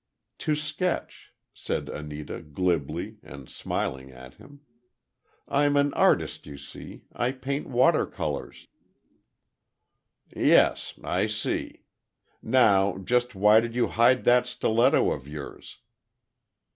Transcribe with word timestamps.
"To 0.39 0.55
sketch," 0.55 1.31
said 1.53 1.87
Anita 1.87 2.41
glibly, 2.41 3.19
and 3.21 3.47
smiling 3.47 4.09
at 4.11 4.33
him. 4.33 4.61
"I'm 5.47 5.77
an 5.77 5.93
artist, 5.93 6.47
you 6.47 6.57
see—I 6.57 7.33
paint 7.33 7.67
water 7.67 8.07
colors." 8.07 8.65
"Yes—I 10.35 11.27
see. 11.27 11.83
Now, 12.41 12.97
just 12.97 13.35
why 13.35 13.59
did 13.59 13.75
you 13.75 13.85
hide 13.89 14.23
that 14.23 14.47
stiletto 14.47 15.11
of 15.11 15.27
yours?" 15.27 15.77